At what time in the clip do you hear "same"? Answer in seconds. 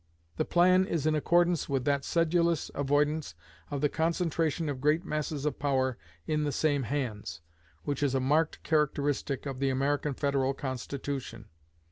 6.51-6.81